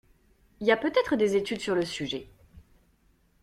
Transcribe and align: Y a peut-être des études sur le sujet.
Y 0.61 0.71
a 0.71 0.77
peut-être 0.77 1.15
des 1.15 1.35
études 1.35 1.61
sur 1.61 1.75
le 1.75 1.85
sujet. 1.85 2.27